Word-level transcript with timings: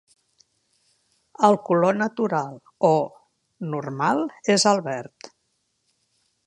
El 1.49 1.57
color 1.67 1.99
natural 1.99 2.57
o 2.91 2.93
"normal" 3.75 4.27
és 4.57 4.69
el 4.75 4.85
verd. 4.91 5.35